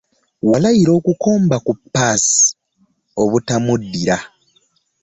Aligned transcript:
Yalayira 0.49 0.91
okukomba 0.99 1.55
ku 1.65 1.71
ppaasi 1.79 2.37
obutamuddira. 3.21 4.17